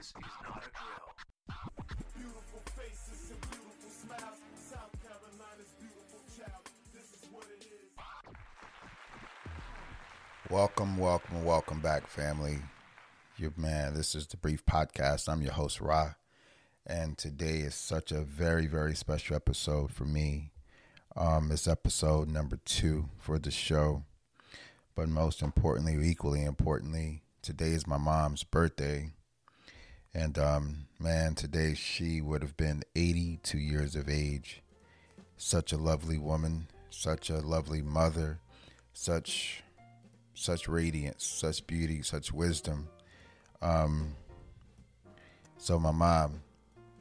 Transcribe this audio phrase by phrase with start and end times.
[0.00, 0.14] This is
[0.48, 1.12] not a drill.
[2.16, 4.38] Beautiful faces and beautiful smiles.
[4.56, 6.64] South Carolina's beautiful child.
[6.94, 7.92] This is what it is.
[10.50, 12.60] Welcome, welcome, welcome back, family.
[13.36, 15.28] Your man, this is the Brief Podcast.
[15.28, 16.14] I'm your host, Ra.
[16.86, 20.50] And today is such a very, very special episode for me.
[21.14, 24.04] Um, it's episode number two for the show.
[24.94, 29.10] But most importantly, equally importantly, today is my mom's birthday.
[30.14, 34.62] And um, man, today she would have been 82 years of age.
[35.36, 38.40] Such a lovely woman, such a lovely mother,
[38.92, 39.62] such
[40.34, 42.88] such radiance, such beauty, such wisdom.
[43.60, 44.14] Um,
[45.58, 46.40] so my mom,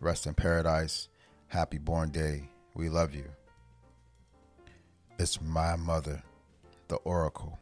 [0.02, 1.07] rest in paradise.
[1.48, 2.49] Happy born day.
[2.76, 3.26] We love you.
[5.18, 6.21] It's my mother,
[6.90, 7.57] the Oracle.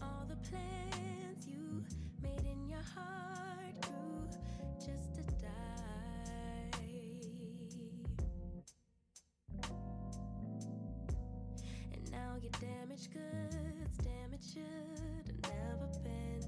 [0.00, 1.84] All the plans you
[2.22, 4.28] made in your heart grew
[4.78, 6.78] just to die.
[11.92, 16.40] And now your damaged goods, damage should never been.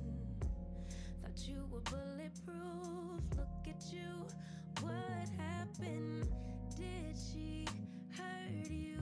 [1.21, 3.21] Thought you were bulletproof.
[3.37, 4.25] Look at you.
[4.83, 6.29] What happened?
[6.77, 7.67] Did she
[8.17, 8.94] hurt you?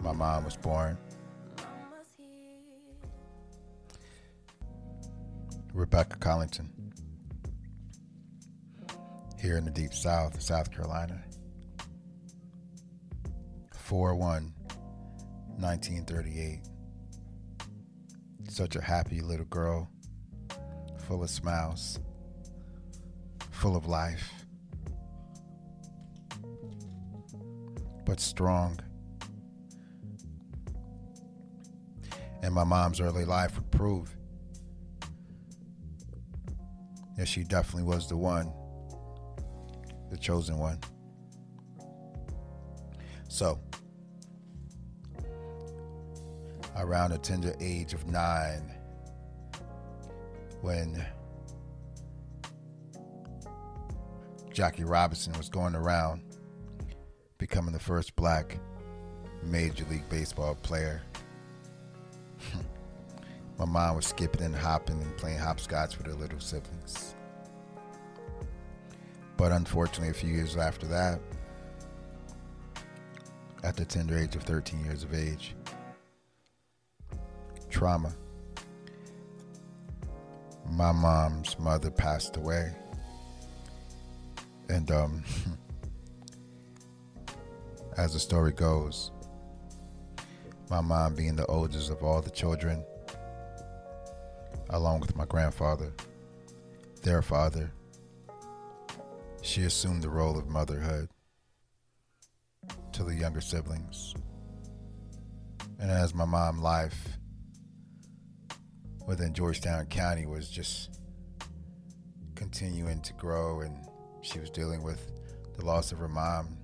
[0.00, 0.96] My mom was born
[5.74, 6.68] Rebecca Collington
[9.40, 11.22] here in the deep south, of South Carolina.
[13.74, 14.52] 4 1
[15.58, 16.60] 1938.
[18.48, 19.88] Such a happy little girl,
[21.06, 22.00] full of smiles,
[23.50, 24.44] full of life,
[28.04, 28.78] but strong.
[32.42, 34.16] And my mom's early life would prove
[37.16, 38.50] that she definitely was the one,
[40.10, 40.78] the chosen one.
[43.28, 43.60] So,
[46.76, 48.74] around the tender age of nine,
[50.62, 51.04] when
[54.52, 56.22] Jackie Robinson was going around
[57.38, 58.58] becoming the first black
[59.42, 61.02] Major League Baseball player,
[63.60, 67.14] my mom was skipping and hopping and playing hopscotch with her little siblings.
[69.36, 71.20] But unfortunately, a few years after that,
[73.62, 75.54] at the tender age of 13 years of age,
[77.68, 78.14] trauma.
[80.70, 82.72] My mom's mother passed away.
[84.70, 85.22] And um,
[87.98, 89.10] as the story goes,
[90.70, 92.82] my mom being the oldest of all the children,
[94.70, 95.92] along with my grandfather,
[97.02, 97.70] their father,
[99.42, 101.08] she assumed the role of motherhood
[102.92, 104.14] to the younger siblings.
[105.78, 107.18] And as my mom life
[109.06, 111.00] within Georgetown County was just
[112.34, 113.76] continuing to grow and
[114.22, 115.10] she was dealing with
[115.56, 116.56] the loss of her mom,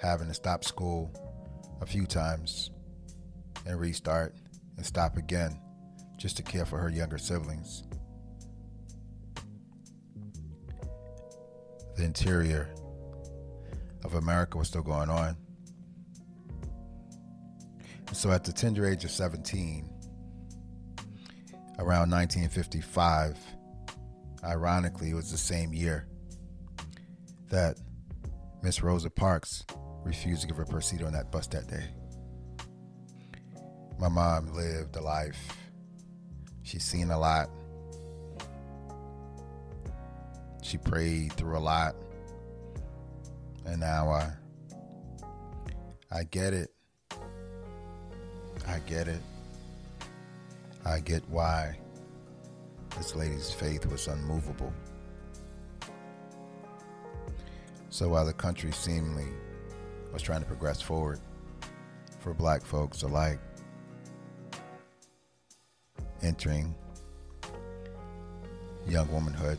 [0.00, 1.10] having to stop school
[1.80, 2.70] a few times
[3.64, 4.34] and restart
[4.76, 5.58] and stop again
[6.16, 7.84] just to care for her younger siblings.
[11.96, 12.68] The interior
[14.04, 15.36] of America was still going on.
[18.12, 19.88] So at the tender age of 17,
[21.78, 23.36] around 1955,
[24.44, 26.06] ironically, it was the same year
[27.50, 27.78] that
[28.62, 29.64] Miss Rosa Parks
[30.04, 31.84] refused to give her seat on that bus that day.
[34.04, 35.56] My mom lived a life.
[36.62, 37.48] She's seen a lot.
[40.62, 41.96] She prayed through a lot.
[43.64, 44.30] And now I
[46.12, 46.70] I get it.
[48.68, 49.22] I get it.
[50.84, 51.78] I get why
[52.98, 54.74] this lady's faith was unmovable.
[57.88, 59.28] So while the country seemingly
[60.12, 61.20] was trying to progress forward
[62.20, 63.40] for black folks alike,
[66.24, 66.74] entering
[68.88, 69.58] young womanhood,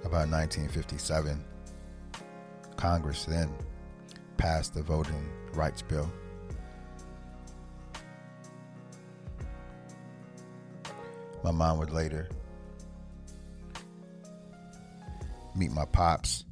[0.00, 1.44] about 1957,
[2.76, 3.50] Congress then
[4.36, 6.10] passed the Voting Rights Bill.
[11.42, 12.28] My mom would later
[15.54, 16.44] meet my pops.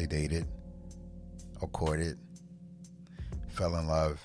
[0.00, 0.46] They dated,
[1.60, 2.18] or courted,
[3.48, 4.18] fell in love,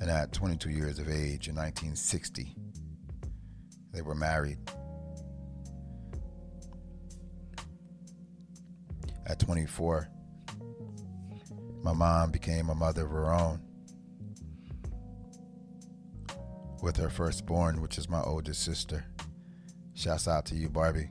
[0.00, 2.56] and at 22 years of age in 1960,
[3.92, 4.58] they were married.
[9.26, 10.08] At 24,
[11.84, 13.60] my mom became a mother of her own
[16.82, 19.04] with her firstborn, which is my oldest sister.
[19.94, 21.10] Shouts out to you, Barbie.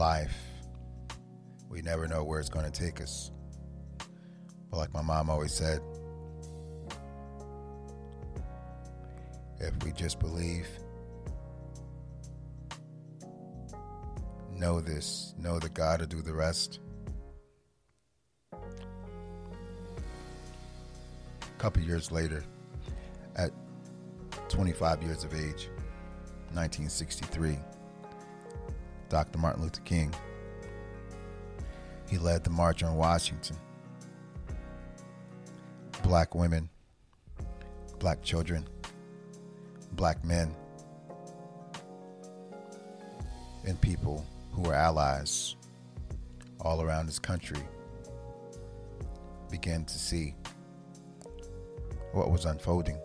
[0.00, 0.34] Life,
[1.68, 3.30] we never know where it's going to take us.
[4.70, 5.82] But like my mom always said,
[9.58, 10.66] if we just believe,
[14.50, 16.80] know this, know that God will do the rest.
[18.54, 18.56] A
[21.58, 22.42] couple years later,
[23.36, 23.50] at
[24.48, 25.68] 25 years of age,
[26.54, 27.58] 1963,
[29.10, 29.38] Dr.
[29.38, 30.14] Martin Luther King.
[32.08, 33.56] He led the March on Washington.
[36.02, 36.70] Black women,
[37.98, 38.66] black children,
[39.92, 40.54] black men,
[43.66, 45.56] and people who were allies
[46.60, 47.60] all around this country
[49.50, 50.34] began to see
[52.12, 52.98] what was unfolding.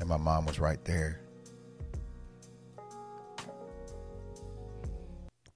[0.00, 1.20] And my mom was right there.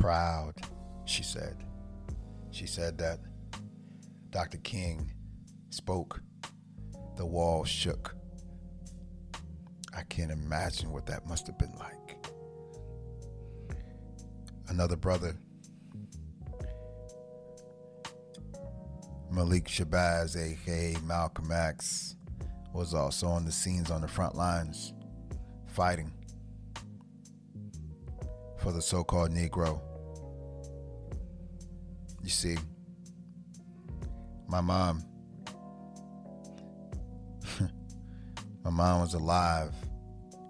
[0.07, 0.55] Proud,
[1.05, 1.65] she said.
[2.53, 3.19] She said that
[4.31, 4.59] Dr.
[4.59, 5.13] King
[5.71, 6.21] spoke,
[7.17, 8.15] the wall shook.
[9.93, 12.25] I can't imagine what that must have been like.
[14.69, 15.37] Another brother,
[19.29, 22.15] Malik Shabazz, aka Malcolm X,
[22.73, 24.95] was also on the scenes on the front lines
[25.67, 26.13] fighting
[28.59, 29.81] for the so called Negro.
[32.27, 32.57] You see,
[34.49, 35.05] my mom,
[38.65, 39.73] my mom was alive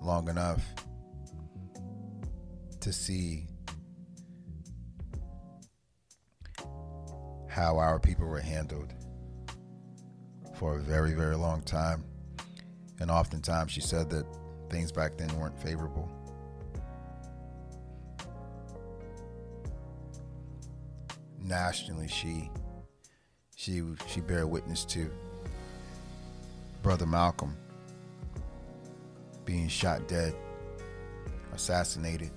[0.00, 0.64] long enough
[2.80, 3.46] to see
[7.46, 8.94] how our people were handled
[10.54, 12.02] for a very, very long time.
[13.00, 14.24] And oftentimes she said that
[14.70, 16.10] things back then weren't favorable.
[21.46, 22.50] Nationally, she
[23.54, 25.08] she she bear witness to
[26.82, 27.56] brother Malcolm
[29.44, 30.34] being shot dead,
[31.54, 32.32] assassinated,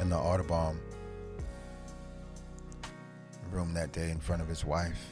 [0.00, 0.80] in the Audubon
[3.52, 5.06] room that day in front of his wife.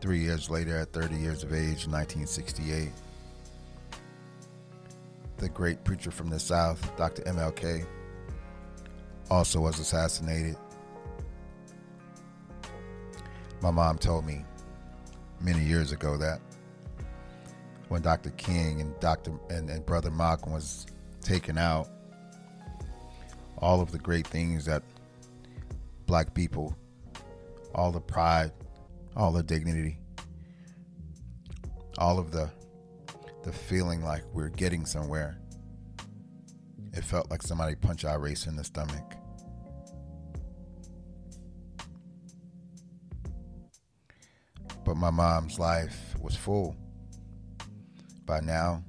[0.00, 2.90] Three years later, at 30 years of age, 1968,
[5.36, 7.22] the great preacher from the South, Dr.
[7.22, 7.86] MLK,
[9.30, 10.56] also was assassinated.
[13.60, 14.44] My mom told me
[15.40, 16.40] many years ago that
[17.88, 18.30] when Dr.
[18.30, 19.32] King and Dr.
[19.50, 20.86] and, and Brother Malcolm was
[21.22, 21.88] taken out,
[23.58, 24.82] all of the great things that
[26.06, 26.76] black people,
[27.74, 28.52] all the pride,
[29.16, 29.98] all the dignity,
[31.98, 32.50] all of the
[33.44, 35.38] the feeling like we're getting somewhere.
[36.96, 39.14] It felt like somebody punched our race in the stomach.
[44.82, 46.74] But my mom's life was full.
[48.24, 48.82] By now,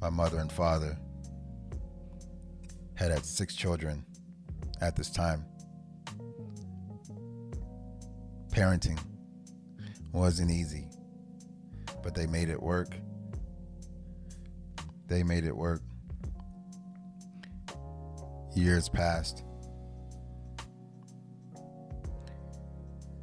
[0.00, 0.96] my mother and father
[2.94, 4.06] had had six children
[4.80, 5.44] at this time.
[8.50, 8.98] Parenting
[10.12, 10.88] wasn't easy,
[12.02, 12.96] but they made it work.
[15.06, 15.82] They made it work.
[18.54, 19.44] Years passed.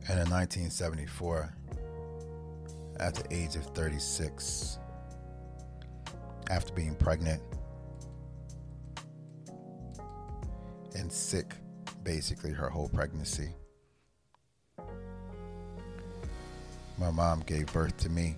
[0.09, 1.53] And in 1974,
[3.00, 4.79] at the age of 36,
[6.50, 7.43] after being pregnant
[10.95, 11.53] and sick
[12.03, 13.53] basically her whole pregnancy,
[16.98, 18.36] my mom gave birth to me.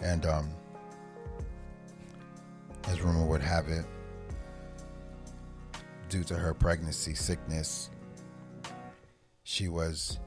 [0.00, 0.50] And um,
[2.88, 3.84] as rumor would have it,
[6.08, 7.90] due to her pregnancy sickness,
[9.42, 10.18] she was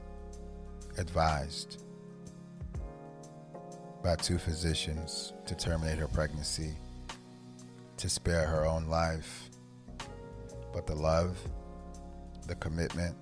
[0.96, 1.84] advised
[4.02, 6.74] by two physicians to terminate her pregnancy
[7.96, 9.50] to spare her own life.
[10.72, 11.38] But the love,
[12.46, 13.16] the commitment,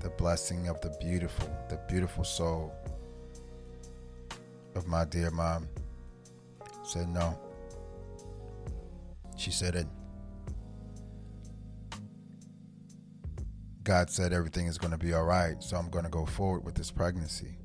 [0.00, 2.72] the blessing of the beautiful, the beautiful soul
[4.74, 5.68] of my dear mom
[6.84, 7.38] said no.
[9.38, 9.86] She said it.
[13.84, 16.64] God said everything is going to be all right, so I'm going to go forward
[16.64, 17.56] with this pregnancy.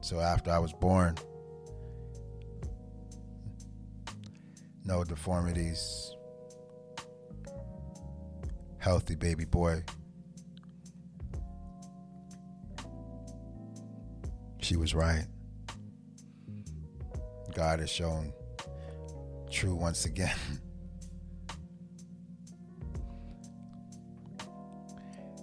[0.00, 1.16] So after I was born,
[4.84, 6.16] no deformities,
[8.78, 9.84] healthy baby boy.
[14.58, 15.26] She was right.
[17.54, 18.32] God has shown
[19.52, 20.34] true once again.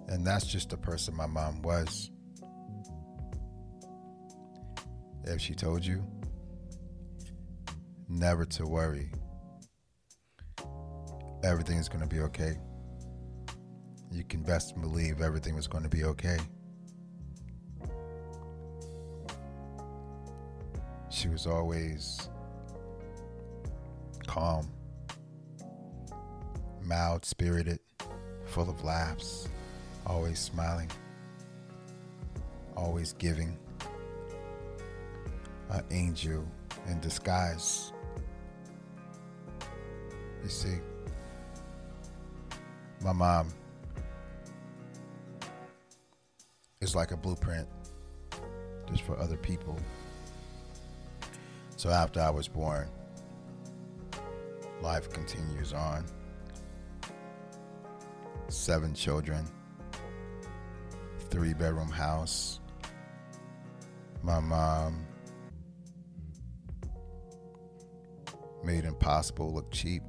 [0.10, 2.10] and that's just the person my mom was.
[5.26, 6.04] If she told you,
[8.08, 9.12] never to worry.
[11.44, 12.58] Everything is going to be okay.
[14.12, 16.40] You can best believe everything was going to be okay.
[21.12, 22.30] She was always
[24.30, 24.70] calm,
[26.84, 27.80] mild spirited,
[28.46, 29.50] full of laughs,
[30.06, 30.88] always smiling,
[32.78, 33.58] always giving.
[35.72, 36.46] An angel
[36.88, 37.92] in disguise.
[40.44, 40.78] You see,
[43.02, 43.50] my mom
[46.82, 47.68] is like a blueprint
[48.92, 49.76] just for other people.
[51.78, 52.88] So after I was born,
[54.82, 56.06] life continues on.
[58.48, 59.46] Seven children,
[61.30, 62.60] three bedroom house.
[64.24, 65.06] My mom
[68.64, 70.04] made impossible look cheap.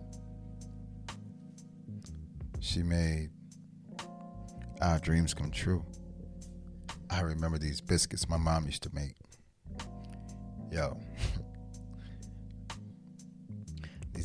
[2.60, 3.30] She made
[4.80, 5.84] our dreams come true.
[7.10, 9.16] I remember these biscuits my mom used to make.
[10.70, 10.96] Yo.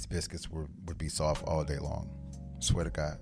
[0.06, 2.10] these biscuits were, would be soft all day long.
[2.60, 3.18] Swear to God.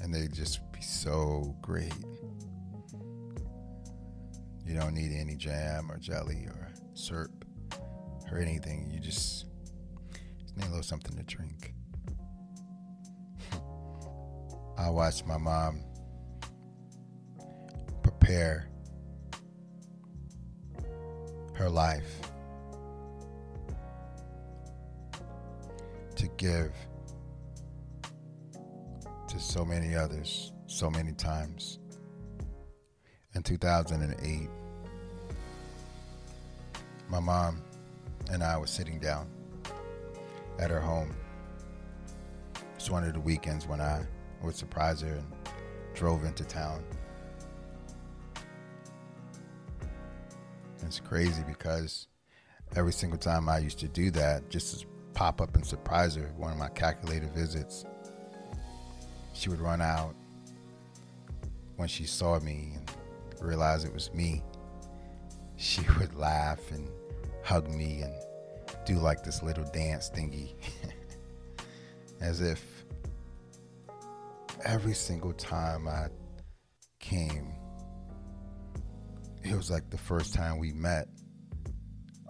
[0.00, 1.92] And they just be so great.
[4.64, 7.44] You don't need any jam or jelly or syrup
[8.30, 8.90] or anything.
[8.92, 9.46] You just,
[10.40, 11.74] just need a little something to drink.
[14.78, 15.82] I watched my mom
[18.02, 18.70] prepare
[21.54, 22.29] her life
[26.40, 26.72] give
[29.28, 31.78] to so many others so many times.
[33.34, 34.48] In 2008,
[37.10, 37.62] my mom
[38.30, 39.28] and I were sitting down
[40.58, 41.14] at her home.
[42.74, 44.06] It's one of the weekends when I
[44.42, 45.26] would surprise her and
[45.92, 46.82] drove into town.
[50.82, 52.06] It's crazy because
[52.74, 54.86] every single time I used to do that, just to
[55.20, 57.84] pop up and surprise her, one of my calculated visits,
[59.34, 60.14] she would run out
[61.76, 62.90] when she saw me and
[63.38, 64.42] realized it was me.
[65.56, 66.88] She would laugh and
[67.42, 68.14] hug me and
[68.86, 70.54] do like this little dance thingy
[72.22, 72.64] as if
[74.64, 76.06] every single time I
[76.98, 77.52] came,
[79.42, 81.08] it was like the first time we met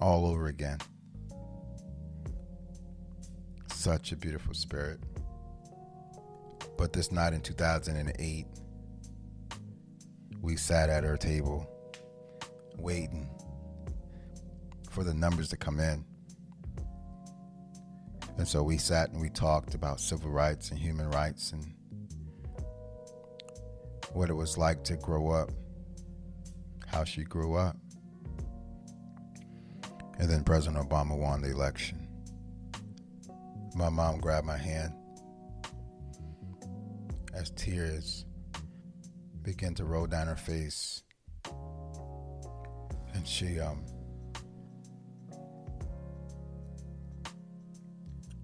[0.01, 0.79] all over again.
[3.81, 5.01] Such a beautiful spirit.
[6.77, 8.47] But this night in 2008,
[10.43, 11.67] we sat at our table
[12.77, 13.31] waiting
[14.91, 16.05] for the numbers to come in.
[18.37, 21.65] And so we sat and we talked about civil rights and human rights and
[24.13, 25.53] what it was like to grow up,
[26.87, 27.79] how she grew up.
[30.19, 32.00] And then President Obama won the election.
[33.75, 34.95] My mom grabbed my hand
[37.33, 38.25] as tears
[39.43, 41.03] began to roll down her face.
[43.15, 43.85] And she um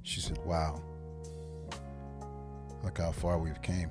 [0.02, 0.82] she said, "Wow.
[2.84, 3.90] Look how far we've came."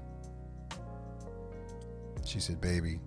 [2.26, 3.00] She said, "Baby,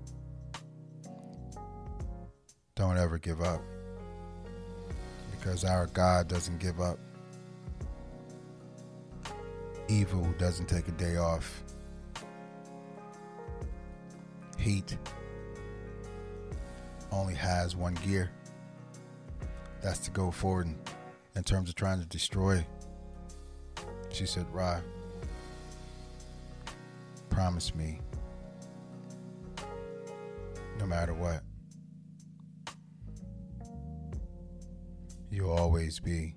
[2.75, 3.63] don't ever give up
[5.31, 6.99] because our God doesn't give up.
[9.89, 11.65] Evil doesn't take a day off.
[14.59, 14.99] Heat
[17.11, 18.31] only has one gear.
[19.83, 20.79] That's to go forward in,
[21.37, 22.67] in terms of trying to destroy.
[24.11, 24.83] She said, Rye,
[27.31, 28.01] promise me,
[30.79, 31.43] no matter what,
[35.31, 36.35] you'll always be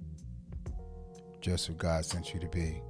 [1.42, 2.82] just who God sent you to be.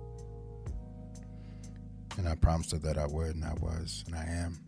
[2.17, 4.59] And I promised her that I would, and I was, and I am.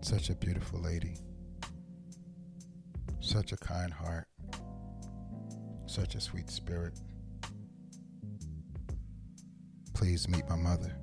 [0.00, 1.16] Such a beautiful lady.
[3.20, 4.26] Such a kind heart.
[5.86, 6.98] Such a sweet spirit.
[9.94, 10.96] Please meet my mother.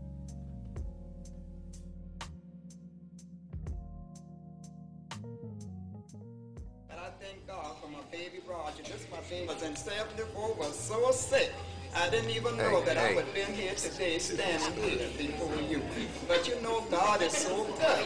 [6.90, 8.84] And I thank God for my baby Roger.
[8.84, 11.54] This my baby was in 74, was so sick.
[11.96, 15.56] I didn't even know Hey, that I would have been here today standing here before
[15.70, 15.82] you.
[16.28, 18.00] But you know God is so good.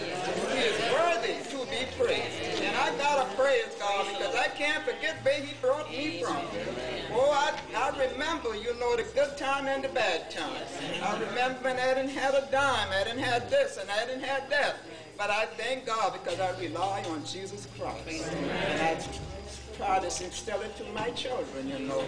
[0.51, 2.61] He is worthy to be praised.
[2.63, 6.37] And I gotta praise God because I can't forget where he brought me from.
[7.11, 10.63] Oh, I, I remember, you know, the good time and the bad time.
[11.03, 14.23] I remember when I didn't have a dime, I didn't have this, and I didn't
[14.23, 14.77] have that.
[15.17, 18.31] But I thank God because I rely on Jesus Christ.
[19.73, 22.03] And I try to instill it to my children, you know.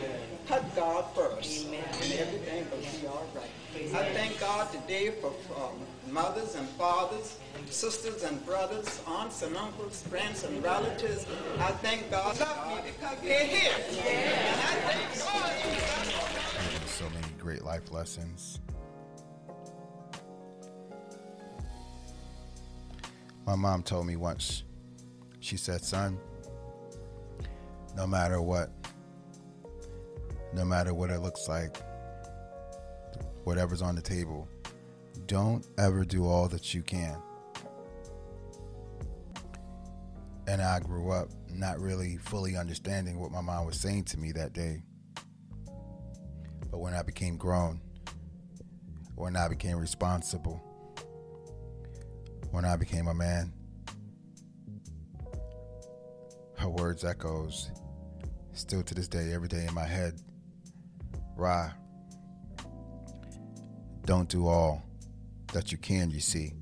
[0.47, 1.75] Put God first, and
[2.13, 3.95] everything will be all right.
[3.95, 5.79] I thank God today for um,
[6.11, 7.37] mothers and fathers,
[7.69, 11.25] sisters and brothers, aunts and uncles, friends and relatives.
[11.59, 13.73] I thank God love me because they're here.
[13.73, 15.51] And I thank God
[16.87, 18.59] so many great life lessons.
[23.45, 24.63] My mom told me once,
[25.39, 26.17] she said, son,
[27.95, 28.69] no matter what,
[30.53, 31.77] no matter what it looks like,
[33.43, 34.47] whatever's on the table,
[35.27, 37.17] don't ever do all that you can.
[40.47, 44.31] And I grew up not really fully understanding what my mom was saying to me
[44.33, 44.83] that day.
[46.69, 47.79] But when I became grown,
[49.15, 50.61] when I became responsible,
[52.51, 53.53] when I became a man,
[56.57, 57.71] her words echoes
[58.55, 60.21] still to this day, every day in my head.
[61.35, 61.71] Ra,
[64.05, 64.83] don't do all
[65.53, 66.53] that you can, you see.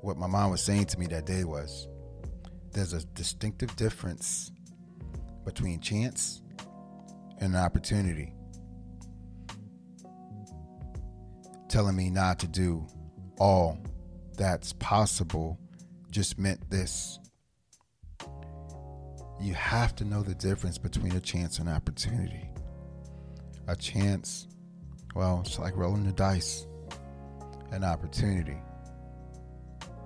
[0.00, 1.88] What my mom was saying to me that day was
[2.72, 4.50] there's a distinctive difference
[5.44, 6.42] between chance
[7.38, 8.34] and an opportunity.
[11.68, 12.86] Telling me not to do
[13.38, 13.78] all
[14.36, 15.58] that's possible
[16.10, 17.18] just meant this.
[19.44, 22.48] You have to know the difference between a chance and opportunity.
[23.68, 24.48] A chance,
[25.14, 26.66] well, it's like rolling the dice.
[27.70, 28.56] An opportunity,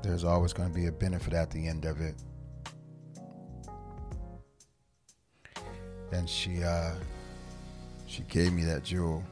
[0.03, 2.17] there's always going to be a benefit at the end of it.
[6.11, 6.95] And she, uh,
[8.07, 9.23] she gave me that jewel,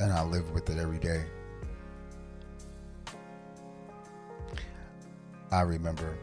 [0.00, 1.24] and I live with it every day.
[5.52, 6.18] I remember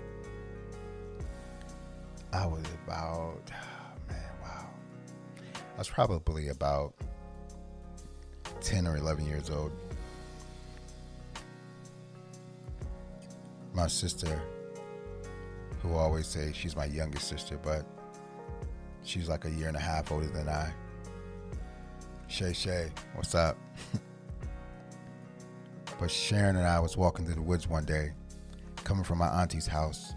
[2.35, 3.49] I was about,
[4.09, 4.67] man, wow.
[5.53, 6.93] I was probably about
[8.59, 9.71] 10 or 11 years old.
[13.73, 14.41] My sister,
[15.81, 17.85] who always say she's my youngest sister, but
[19.03, 20.73] she's like a year and a half older than I.
[22.27, 23.55] Shay Shay, what's up?
[25.99, 28.11] but Sharon and I was walking through the woods one day,
[28.83, 30.15] coming from my auntie's house.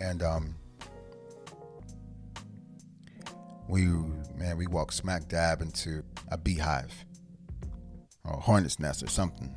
[0.00, 0.54] And um
[3.68, 3.82] we
[4.36, 6.92] man, we walked smack dab into a beehive
[8.24, 9.54] or a hornet's nest or something.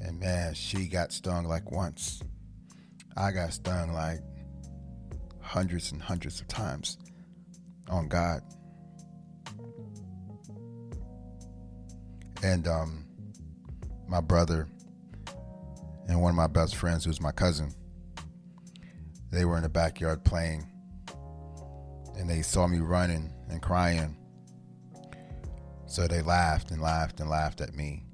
[0.00, 2.22] And man, she got stung like once.
[3.16, 4.20] I got stung like
[5.40, 6.98] hundreds and hundreds of times
[7.88, 8.42] on God.
[12.42, 13.06] And um,
[14.06, 14.68] my brother
[16.08, 17.72] and one of my best friends, who's my cousin,
[19.30, 20.66] they were in the backyard playing
[22.16, 24.16] and they saw me running and crying.
[25.86, 28.04] So they laughed and laughed and laughed at me.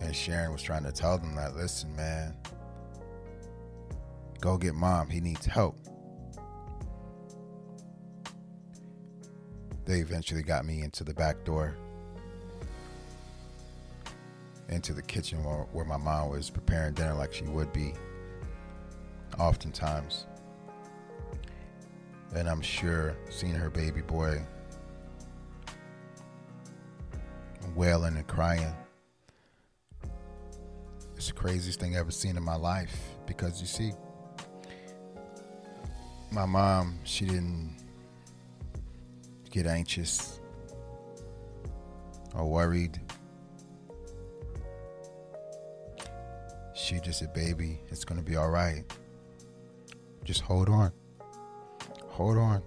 [0.00, 2.36] And Sharon was trying to tell them that, listen, man,
[4.40, 5.08] go get mom.
[5.08, 5.78] He needs help.
[9.84, 11.76] They eventually got me into the back door,
[14.68, 17.94] into the kitchen where, where my mom was preparing dinner like she would be,
[19.38, 20.26] oftentimes.
[22.34, 24.42] And I'm sure seeing her baby boy
[27.74, 28.74] wailing and crying.
[31.16, 33.92] It's the craziest thing I've ever seen in my life because you see,
[36.30, 37.76] my mom, she didn't
[39.50, 40.40] get anxious
[42.34, 43.00] or worried.
[46.74, 48.84] She just said, baby, it's going to be all right.
[50.24, 50.92] Just hold on.
[52.08, 52.62] Hold on.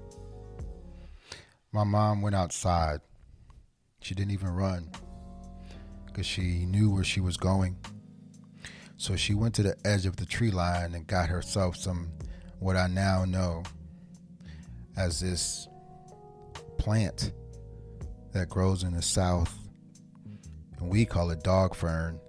[1.71, 3.01] My mom went outside.
[4.01, 4.89] She didn't even run
[6.05, 7.77] because she knew where she was going.
[8.97, 12.11] So she went to the edge of the tree line and got herself some,
[12.59, 13.63] what I now know
[14.97, 15.67] as this
[16.77, 17.33] plant
[18.31, 19.53] that grows in the south.
[20.79, 22.19] And we call it dog fern.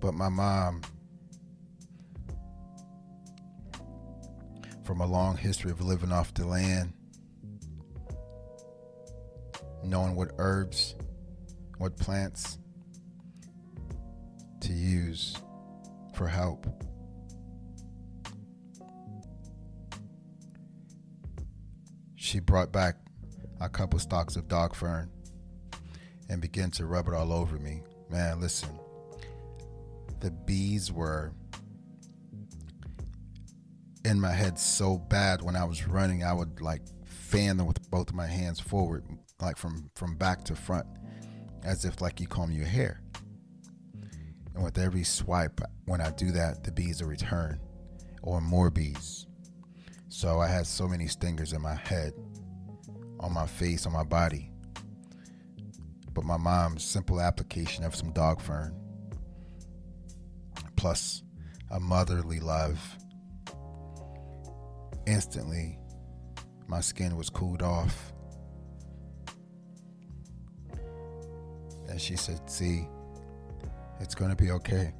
[0.00, 0.82] But my mom,
[4.84, 6.92] from a long history of living off the land,
[9.84, 10.94] knowing what herbs,
[11.78, 12.58] what plants
[14.60, 15.36] to use
[16.14, 16.66] for help.
[22.16, 22.96] She brought back
[23.60, 25.10] a couple stalks of dog fern
[26.28, 27.82] and began to rub it all over me.
[28.10, 28.70] Man, listen,
[30.20, 31.32] the bees were
[34.12, 37.90] in my head so bad when I was running, I would like fan them with
[37.90, 39.04] both of my hands forward,
[39.40, 40.86] like from from back to front,
[41.64, 43.00] as if like you comb your hair.
[44.54, 47.58] And with every swipe, when I do that, the bees will return,
[48.22, 49.26] or more bees.
[50.08, 52.12] So I had so many stingers in my head,
[53.18, 54.52] on my face, on my body.
[56.12, 58.76] But my mom's simple application of some dog fern,
[60.76, 61.22] plus
[61.70, 62.98] a motherly love,
[65.06, 65.78] instantly
[66.68, 68.12] my skin was cooled off.
[71.88, 72.88] And she said, See,
[74.00, 74.94] it's going to be okay.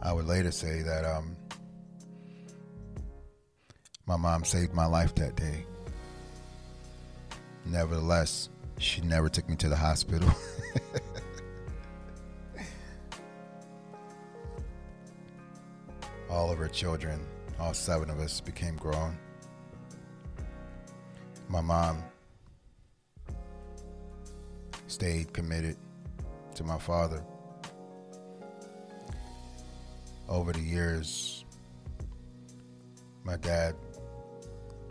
[0.00, 1.36] I would later say that um,
[4.06, 5.64] my mom saved my life that day.
[7.64, 10.28] Nevertheless, she never took me to the hospital.
[16.54, 17.18] of her children,
[17.58, 19.18] all seven of us, became grown.
[21.48, 22.04] My mom
[24.86, 25.76] stayed committed
[26.54, 27.24] to my father.
[30.28, 31.44] Over the years,
[33.24, 33.74] my dad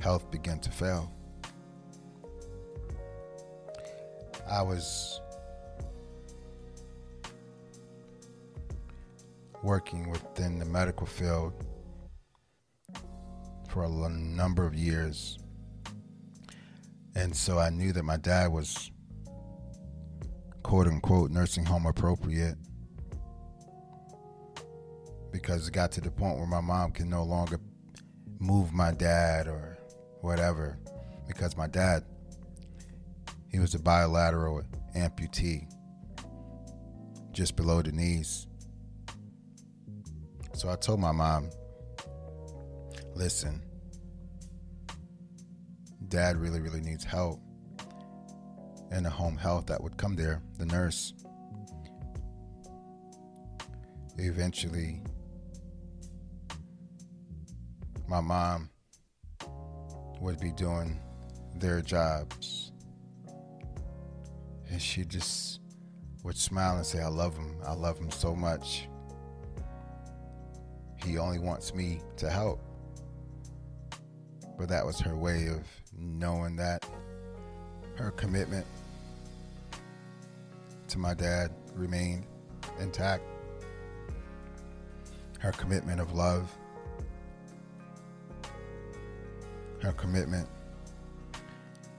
[0.01, 1.09] health began to fail.
[4.51, 5.21] I was
[9.63, 11.53] working within the medical field
[13.69, 15.39] for a number of years.
[17.15, 18.91] And so I knew that my dad was
[20.63, 22.55] quote unquote nursing home appropriate
[25.31, 27.59] because it got to the point where my mom can no longer
[28.39, 29.77] move my dad or
[30.21, 30.77] whatever
[31.27, 32.03] because my dad
[33.49, 34.61] he was a bilateral
[34.95, 35.67] amputee
[37.31, 38.47] just below the knees
[40.63, 41.49] so I told my mom,
[43.15, 43.61] listen,
[46.07, 47.41] dad really, really needs help.
[48.89, 51.13] And the home health that would come there, the nurse.
[54.17, 55.01] Eventually,
[58.07, 58.69] my mom
[60.21, 60.97] would be doing
[61.55, 62.71] their jobs.
[64.69, 65.59] And she just
[66.23, 67.57] would smile and say, I love him.
[67.65, 68.87] I love him so much.
[71.03, 72.59] He only wants me to help.
[74.57, 75.63] But that was her way of
[75.97, 76.85] knowing that
[77.95, 78.65] her commitment
[80.87, 82.25] to my dad remained
[82.79, 83.23] intact.
[85.39, 86.49] Her commitment of love,
[89.81, 90.47] her commitment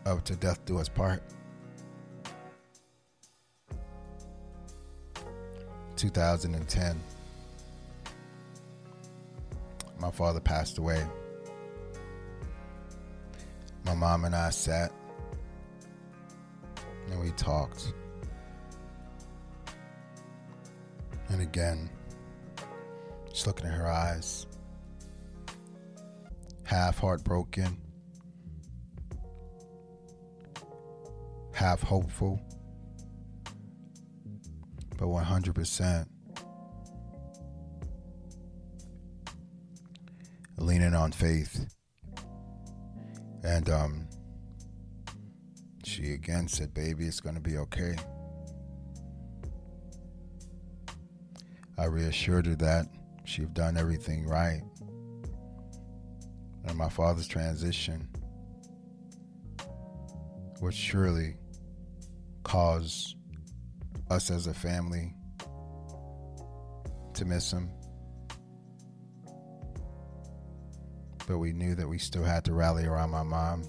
[0.06, 1.22] of to death do us part
[5.96, 7.00] 2010,
[10.04, 11.02] my father passed away.
[13.86, 14.92] My mom and I sat
[17.10, 17.94] and we talked.
[21.30, 21.88] And again,
[23.30, 24.46] just looking at her eyes,
[26.64, 27.78] half heartbroken,
[31.54, 32.38] half hopeful,
[34.98, 36.06] but 100%
[40.64, 41.66] leaning on faith.
[43.42, 44.08] And um,
[45.84, 47.96] she again said, Baby, it's going to be okay.
[51.76, 52.86] I reassured her that
[53.24, 54.62] she'd done everything right.
[56.64, 58.08] And my father's transition
[60.60, 61.36] would surely
[62.42, 63.16] cause
[64.10, 65.14] us as a family
[67.14, 67.70] to miss him.
[71.26, 73.62] But we knew that we still had to rally around my mom,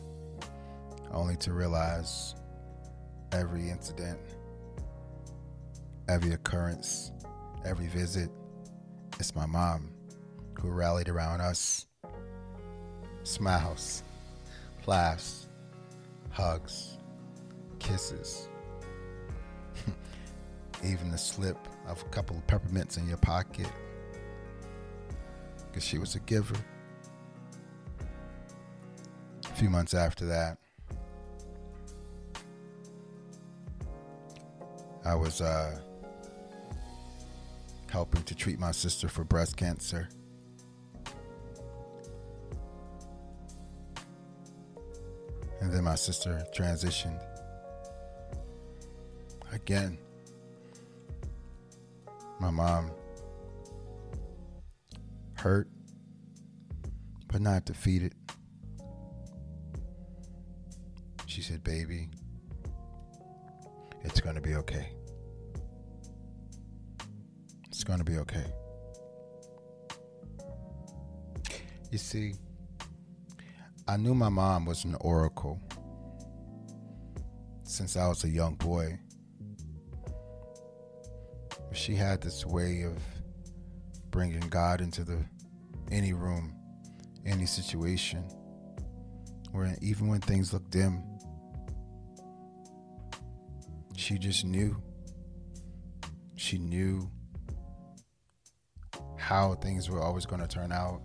[1.12, 2.36] only to realize
[3.32, 4.20] every incident,
[6.10, 7.12] every occurrence,
[7.66, 8.30] every visit,
[9.20, 9.92] it's my mom
[10.60, 11.86] who rallied around us.
[13.24, 14.04] Smiles,
[14.86, 15.48] laughs,
[16.30, 16.98] hugs,
[17.80, 18.50] kisses,
[20.84, 23.68] even the slip of a couple of peppermints in your pocket.
[25.68, 26.56] Because she was a giver.
[29.56, 30.58] A few months after that,
[35.06, 35.80] I was uh,
[37.90, 40.10] helping to treat my sister for breast cancer.
[45.62, 47.24] And then my sister transitioned.
[49.54, 49.98] Again,
[52.42, 52.92] my mom
[55.36, 55.70] hurt,
[57.30, 58.16] but not defeated.
[61.46, 62.10] Said, Baby,
[64.04, 64.90] it's going to be okay.
[67.68, 68.46] It's going to be okay.
[71.92, 72.34] You see,
[73.88, 75.62] I knew my mom was an oracle
[77.62, 78.98] since I was a young boy.
[81.74, 82.98] She had this way of
[84.10, 85.24] bringing God into the
[85.92, 86.56] any room,
[87.24, 88.24] any situation,
[89.52, 91.04] where even when things look dim,
[93.96, 94.82] she just knew.
[96.36, 97.10] She knew
[99.18, 101.02] how things were always going to turn out.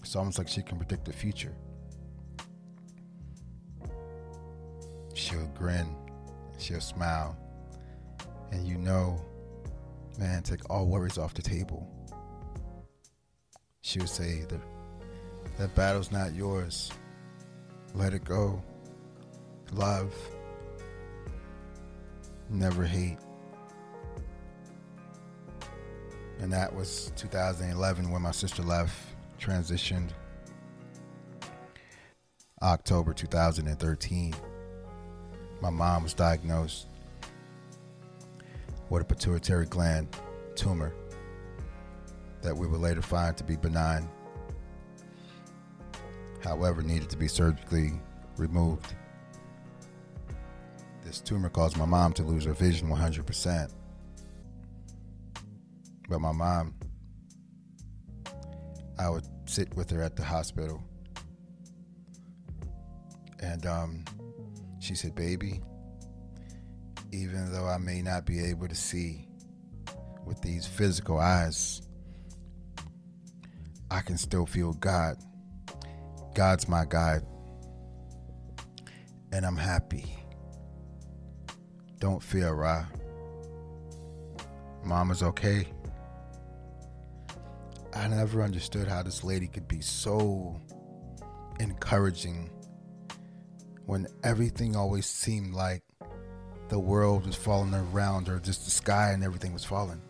[0.00, 1.54] It's almost like she can predict the future.
[5.14, 5.94] She'll grin,
[6.58, 7.36] she'll smile,
[8.50, 9.20] and you know,
[10.18, 11.86] man, take all worries off the table.
[13.82, 14.60] She'll say that
[15.58, 16.90] that battle's not yours.
[17.94, 18.62] Let it go.
[19.72, 20.12] Love.
[22.50, 23.18] Never hate.
[26.40, 28.94] And that was 2011 when my sister left,
[29.38, 30.10] transitioned.
[32.60, 34.34] October 2013,
[35.62, 36.88] my mom was diagnosed
[38.90, 40.08] with a pituitary gland
[40.56, 40.92] tumor
[42.42, 44.08] that we would later find to be benign,
[46.42, 47.92] however, needed to be surgically
[48.36, 48.94] removed.
[51.10, 53.72] This tumor caused my mom to lose her vision 100%.
[56.08, 56.76] But my mom,
[58.96, 60.80] I would sit with her at the hospital.
[63.40, 64.04] And um,
[64.78, 65.60] she said, Baby,
[67.10, 69.26] even though I may not be able to see
[70.24, 71.82] with these physical eyes,
[73.90, 75.16] I can still feel God.
[76.36, 77.22] God's my guide.
[79.32, 80.19] And I'm happy.
[82.00, 82.86] Don't fear, Ra.
[84.82, 85.66] Mama's okay.
[87.94, 90.58] I never understood how this lady could be so
[91.58, 92.48] encouraging
[93.84, 95.82] when everything always seemed like
[96.70, 100.00] the world was falling around her, just the sky and everything was falling.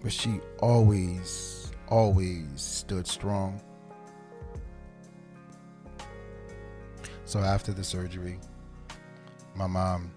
[0.00, 3.60] But she always, always stood strong.
[7.24, 8.38] So after the surgery,
[9.56, 10.12] my mom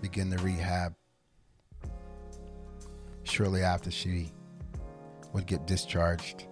[0.00, 0.94] began the rehab.
[3.24, 4.30] Shortly after she
[5.32, 6.46] would get discharged,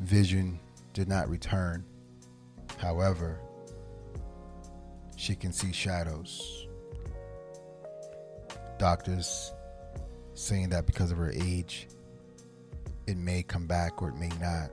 [0.00, 0.60] vision
[0.92, 1.84] did not return.
[2.78, 3.40] However,
[5.16, 6.66] she can see shadows.
[8.78, 9.52] doctors
[10.34, 11.88] saying that because of her age,
[13.06, 14.70] it may come back or it may not.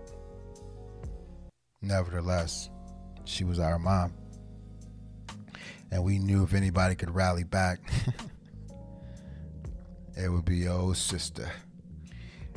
[1.82, 2.70] Nevertheless,
[3.26, 4.14] she was our mom.
[5.94, 7.80] And we knew if anybody could rally back,
[10.18, 11.48] it would be your old sister.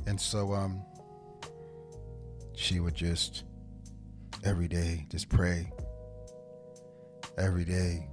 [0.07, 0.83] And so um
[2.55, 3.45] she would just
[4.43, 5.71] every day just pray.
[7.37, 8.09] Every day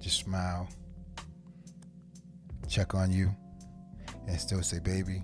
[0.00, 0.66] just smile.
[2.66, 3.36] Check on you
[4.26, 5.22] and still say, "Baby,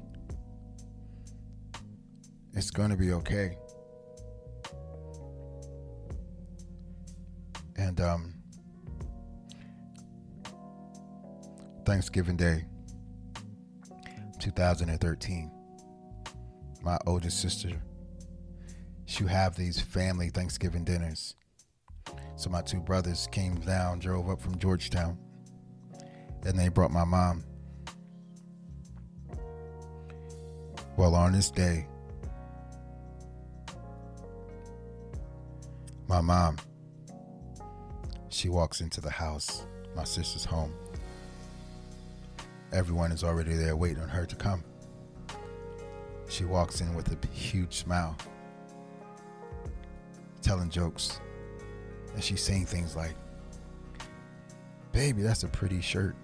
[2.53, 3.57] it's to be okay."
[7.79, 8.36] And um
[11.87, 12.65] Thanksgiving Day
[14.41, 15.53] 2013
[16.83, 17.81] my oldest sister
[19.05, 21.37] she would have these family Thanksgiving dinners.
[22.35, 25.17] So my two brothers came down drove up from Georgetown
[26.45, 27.45] and they brought my mom.
[30.97, 31.87] Well on this day
[36.09, 36.57] my mom
[38.29, 40.75] she walks into the house my sister's home
[42.73, 44.63] everyone is already there waiting on her to come.
[46.29, 48.17] She walks in with a huge smile,
[50.43, 51.21] telling jokes,
[52.15, 53.15] and she's saying things like,
[54.93, 56.17] Baby, that's a pretty shirt.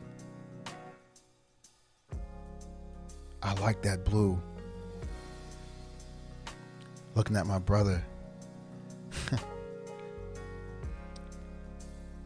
[3.42, 4.40] I like that blue.
[7.14, 8.02] Looking at my brother,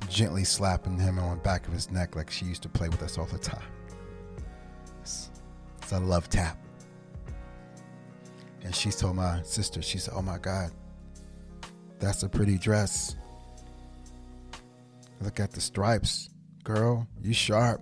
[0.09, 3.03] gently slapping him on the back of his neck like she used to play with
[3.03, 3.65] us all the time.
[5.97, 6.59] It's love tap.
[8.63, 10.71] And she told my sister, she said, Oh my God,
[11.99, 13.17] that's a pretty dress.
[15.21, 16.29] Look at the stripes.
[16.65, 17.81] Girl, you sharp.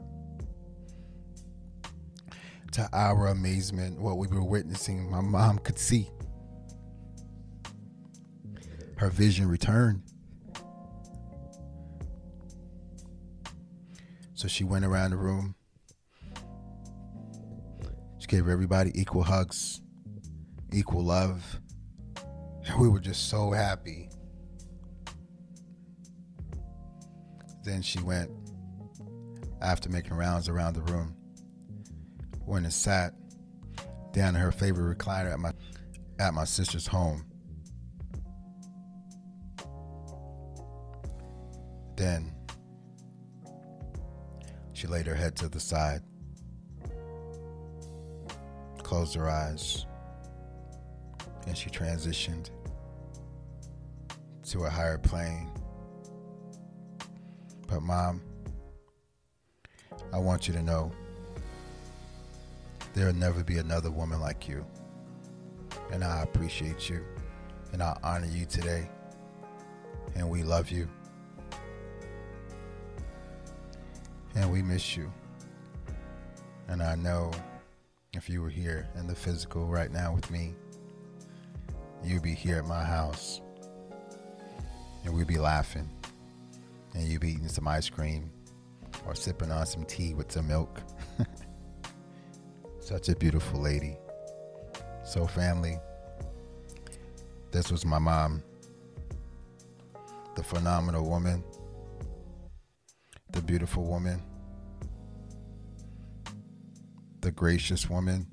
[2.72, 6.11] To our amazement, what we were witnessing, my mom could see.
[8.96, 10.03] Her vision returned.
[14.35, 15.57] So she went around the room.
[18.34, 19.80] Gave everybody equal hugs,
[20.72, 21.60] equal love.
[22.66, 24.10] And we were just so happy.
[27.62, 28.32] Then she went,
[29.62, 31.14] after making rounds around the room,
[32.44, 33.14] went and sat
[34.10, 35.52] down in her favorite recliner at my
[36.18, 37.24] at my sister's home.
[41.96, 42.34] Then
[44.72, 46.00] she laid her head to the side,
[48.94, 49.87] closed her eyes,
[51.48, 52.50] and she transitioned
[54.44, 55.50] to a higher plane.
[57.66, 58.22] But, Mom,
[60.12, 60.92] I want you to know
[62.92, 64.64] there'll never be another woman like you.
[65.90, 67.04] And I appreciate you,
[67.72, 68.88] and I honor you today,
[70.14, 70.88] and we love you.
[74.37, 75.12] and we miss you.
[76.66, 77.30] And I know
[78.16, 80.55] if you were here in the physical right now with me,
[82.03, 83.40] you'd be here at my house
[85.05, 85.88] and we'd be laughing
[86.94, 88.31] and you'd be eating some ice cream
[89.07, 90.81] or sipping on some tea with some milk.
[92.79, 93.96] Such a beautiful lady.
[95.05, 95.79] So, family,
[97.50, 98.42] this was my mom,
[100.35, 101.42] the phenomenal woman
[103.35, 104.22] the beautiful woman,
[107.24, 108.26] the gracious woman,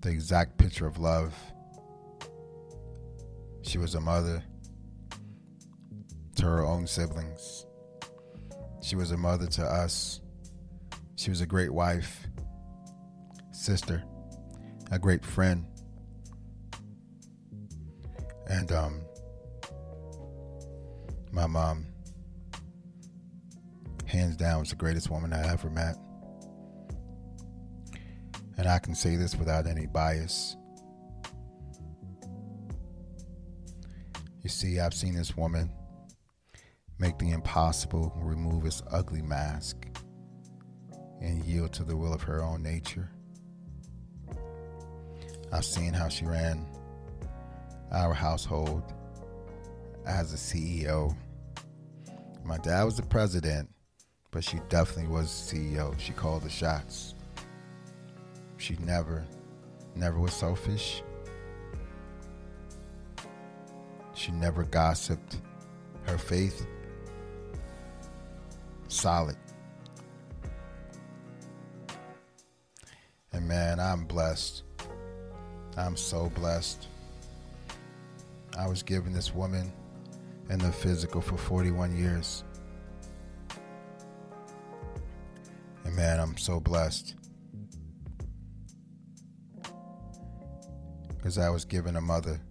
[0.00, 1.34] the exact picture of love.
[3.60, 4.42] She was a mother
[6.36, 7.66] to her own siblings.
[8.80, 10.22] She was a mother to us.
[11.16, 12.26] She was a great wife,
[13.52, 14.02] sister,
[14.90, 15.66] a great friend.
[18.48, 19.02] And um
[21.32, 21.87] my mom,
[24.08, 25.96] hands down, was the greatest woman I ever met.
[28.56, 30.56] And I can say this without any bias.
[34.42, 35.70] You see, I've seen this woman
[36.98, 39.86] make the impossible, remove its ugly mask,
[41.20, 43.10] and yield to the will of her own nature.
[45.52, 46.66] I've seen how she ran
[47.92, 48.92] our household
[50.06, 51.14] as a CEO.
[52.44, 53.68] My dad was the president,
[54.30, 55.98] but she definitely was CEO.
[55.98, 57.14] She called the shots.
[58.56, 59.24] She never,
[59.94, 61.02] never was selfish.
[64.14, 65.40] She never gossiped
[66.06, 66.66] her faith.
[68.88, 69.36] solid.
[73.32, 74.64] And man, I'm blessed.
[75.76, 76.88] I'm so blessed.
[78.58, 79.72] I was given this woman
[80.48, 82.42] and the physical for 41 years.
[85.88, 87.14] And man, I'm so blessed.
[91.16, 92.42] Because I was given a mother,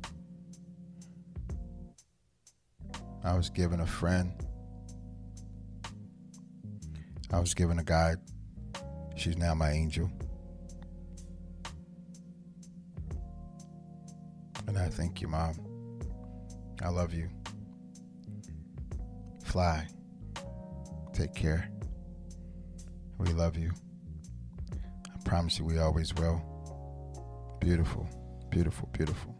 [3.23, 4.33] I was given a friend,
[7.31, 8.17] I was given a guide.
[9.15, 10.09] She's now my angel.
[14.67, 15.59] And I thank you, Mom.
[16.81, 17.29] I love you.
[19.43, 19.87] Fly.
[21.13, 21.69] Take care.
[23.17, 23.71] We love you.
[24.73, 26.41] I promise you we always will.
[27.59, 28.07] Beautiful,
[28.49, 29.36] beautiful, beautiful.